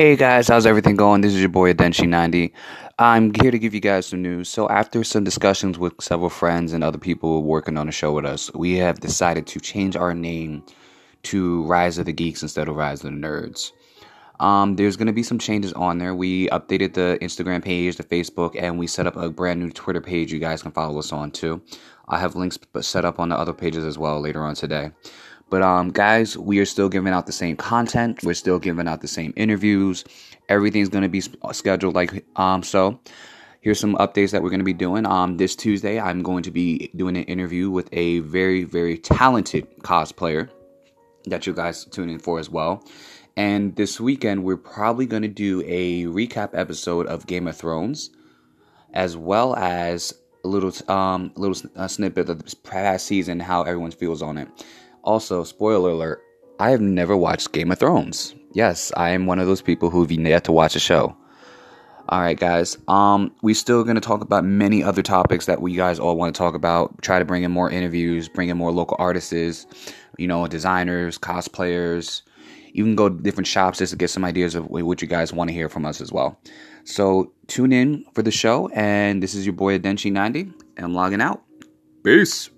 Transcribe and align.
Hey 0.00 0.16
guys, 0.16 0.48
how's 0.48 0.64
everything 0.64 0.96
going? 0.96 1.20
This 1.20 1.34
is 1.34 1.40
your 1.40 1.50
boy 1.50 1.74
Adenshi90. 1.74 2.52
I'm 2.98 3.34
here 3.34 3.50
to 3.50 3.58
give 3.58 3.74
you 3.74 3.80
guys 3.80 4.06
some 4.06 4.22
news. 4.22 4.48
So, 4.48 4.66
after 4.70 5.04
some 5.04 5.24
discussions 5.24 5.78
with 5.78 5.92
several 6.00 6.30
friends 6.30 6.72
and 6.72 6.82
other 6.82 6.96
people 6.96 7.42
working 7.42 7.76
on 7.76 7.84
the 7.84 7.92
show 7.92 8.14
with 8.14 8.24
us, 8.24 8.50
we 8.54 8.78
have 8.78 9.00
decided 9.00 9.46
to 9.48 9.60
change 9.60 9.96
our 9.96 10.14
name 10.14 10.62
to 11.24 11.64
Rise 11.64 11.98
of 11.98 12.06
the 12.06 12.14
Geeks 12.14 12.40
instead 12.40 12.66
of 12.66 12.76
Rise 12.76 13.04
of 13.04 13.12
the 13.12 13.18
Nerds. 13.18 13.72
Um, 14.40 14.76
there's 14.76 14.96
going 14.96 15.08
to 15.08 15.12
be 15.12 15.22
some 15.22 15.38
changes 15.38 15.74
on 15.74 15.98
there. 15.98 16.14
We 16.14 16.48
updated 16.48 16.94
the 16.94 17.18
Instagram 17.20 17.62
page, 17.62 17.98
the 17.98 18.04
Facebook, 18.04 18.56
and 18.58 18.78
we 18.78 18.86
set 18.86 19.06
up 19.06 19.16
a 19.16 19.28
brand 19.28 19.60
new 19.60 19.70
Twitter 19.70 20.00
page 20.00 20.32
you 20.32 20.38
guys 20.38 20.62
can 20.62 20.72
follow 20.72 20.98
us 20.98 21.12
on 21.12 21.30
too. 21.30 21.60
I 22.08 22.18
have 22.18 22.36
links 22.36 22.58
set 22.80 23.04
up 23.04 23.20
on 23.20 23.28
the 23.28 23.36
other 23.36 23.52
pages 23.52 23.84
as 23.84 23.98
well 23.98 24.18
later 24.18 24.42
on 24.42 24.54
today. 24.54 24.92
But 25.50 25.62
um, 25.62 25.90
guys, 25.90 26.38
we 26.38 26.60
are 26.60 26.64
still 26.64 26.88
giving 26.88 27.12
out 27.12 27.26
the 27.26 27.32
same 27.32 27.56
content. 27.56 28.20
We're 28.22 28.34
still 28.34 28.60
giving 28.60 28.86
out 28.86 29.00
the 29.00 29.08
same 29.08 29.32
interviews. 29.36 30.04
Everything's 30.48 30.88
going 30.88 31.02
to 31.02 31.08
be 31.08 31.22
scheduled 31.52 31.94
like 31.94 32.24
um. 32.36 32.62
So 32.62 33.00
here's 33.60 33.80
some 33.80 33.96
updates 33.96 34.30
that 34.30 34.42
we're 34.42 34.50
going 34.50 34.60
to 34.60 34.64
be 34.64 34.72
doing. 34.72 35.04
Um, 35.06 35.36
this 35.36 35.56
Tuesday, 35.56 35.98
I'm 36.00 36.22
going 36.22 36.44
to 36.44 36.52
be 36.52 36.90
doing 36.94 37.16
an 37.16 37.24
interview 37.24 37.68
with 37.68 37.88
a 37.92 38.20
very 38.20 38.62
very 38.62 38.96
talented 38.96 39.66
cosplayer 39.80 40.48
that 41.26 41.46
you 41.46 41.52
guys 41.52 41.84
tune 41.84 42.08
in 42.08 42.20
for 42.20 42.38
as 42.38 42.48
well. 42.48 42.84
And 43.36 43.74
this 43.74 44.00
weekend, 44.00 44.44
we're 44.44 44.56
probably 44.56 45.06
going 45.06 45.22
to 45.22 45.28
do 45.28 45.62
a 45.66 46.04
recap 46.04 46.50
episode 46.52 47.06
of 47.06 47.26
Game 47.26 47.48
of 47.48 47.56
Thrones, 47.56 48.10
as 48.92 49.16
well 49.16 49.56
as 49.56 50.14
a 50.44 50.48
little 50.48 50.72
um 50.88 51.32
little 51.34 51.70
uh, 51.74 51.88
snippet 51.88 52.28
of 52.28 52.44
the 52.44 52.56
past 52.62 53.06
season, 53.06 53.40
how 53.40 53.62
everyone 53.62 53.90
feels 53.90 54.22
on 54.22 54.38
it. 54.38 54.48
Also, 55.02 55.44
spoiler 55.44 55.90
alert, 55.90 56.22
I 56.58 56.70
have 56.70 56.80
never 56.80 57.16
watched 57.16 57.52
Game 57.52 57.72
of 57.72 57.78
Thrones. 57.78 58.34
Yes, 58.52 58.92
I 58.96 59.10
am 59.10 59.26
one 59.26 59.38
of 59.38 59.46
those 59.46 59.62
people 59.62 59.90
who've 59.90 60.10
yet 60.10 60.44
to 60.44 60.52
watch 60.52 60.76
a 60.76 60.80
show. 60.80 61.16
All 62.08 62.20
right, 62.20 62.38
guys. 62.38 62.76
Um, 62.88 63.32
we're 63.42 63.54
still 63.54 63.84
gonna 63.84 64.00
talk 64.00 64.20
about 64.20 64.44
many 64.44 64.82
other 64.82 65.00
topics 65.00 65.46
that 65.46 65.62
we 65.62 65.74
guys 65.74 66.00
all 66.00 66.16
want 66.16 66.34
to 66.34 66.38
talk 66.38 66.54
about. 66.54 67.00
Try 67.02 67.18
to 67.20 67.24
bring 67.24 67.44
in 67.44 67.52
more 67.52 67.70
interviews, 67.70 68.28
bring 68.28 68.48
in 68.48 68.58
more 68.58 68.72
local 68.72 68.96
artists, 68.98 69.66
you 70.18 70.26
know, 70.26 70.46
designers, 70.48 71.18
cosplayers. 71.18 72.22
You 72.72 72.84
can 72.84 72.96
go 72.96 73.08
to 73.08 73.14
different 73.14 73.46
shops 73.46 73.78
just 73.78 73.92
to 73.92 73.96
get 73.96 74.10
some 74.10 74.24
ideas 74.24 74.54
of 74.54 74.68
what 74.68 75.00
you 75.00 75.08
guys 75.08 75.32
want 75.32 75.48
to 75.48 75.54
hear 75.54 75.68
from 75.68 75.86
us 75.86 76.00
as 76.00 76.12
well. 76.12 76.38
So 76.84 77.32
tune 77.46 77.72
in 77.72 78.04
for 78.14 78.22
the 78.22 78.30
show, 78.30 78.68
and 78.74 79.22
this 79.22 79.34
is 79.34 79.46
your 79.46 79.54
boy 79.54 79.78
Adenshi90, 79.78 80.52
and 80.76 80.84
I'm 80.84 80.94
logging 80.94 81.20
out. 81.20 81.42
Peace. 82.02 82.50